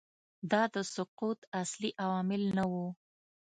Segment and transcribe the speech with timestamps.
[0.51, 2.87] دا د سقوط اصلي عوامل نه وو